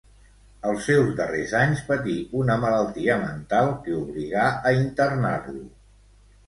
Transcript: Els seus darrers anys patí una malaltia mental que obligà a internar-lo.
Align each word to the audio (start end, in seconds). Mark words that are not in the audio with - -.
Els 0.69 0.79
seus 0.87 1.11
darrers 1.19 1.53
anys 1.59 1.83
patí 1.91 2.15
una 2.41 2.57
malaltia 2.65 3.19
mental 3.27 3.73
que 3.85 3.97
obligà 4.01 4.51
a 4.71 4.75
internar-lo. 4.83 5.65